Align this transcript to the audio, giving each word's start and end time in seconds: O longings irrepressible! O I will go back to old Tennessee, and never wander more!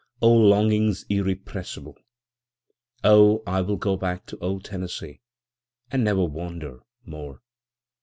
O 0.19 0.33
longings 0.33 1.05
irrepressible! 1.09 1.95
O 3.03 3.43
I 3.45 3.61
will 3.61 3.75
go 3.77 3.95
back 3.97 4.25
to 4.25 4.37
old 4.39 4.65
Tennessee, 4.65 5.21
and 5.91 6.03
never 6.03 6.25
wander 6.25 6.79
more! 7.05 7.39